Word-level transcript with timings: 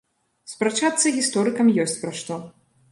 Спрачацца 0.53 1.13
гісторыкам 1.19 1.71
ёсць 1.87 1.99
пра 2.05 2.11
што. 2.23 2.45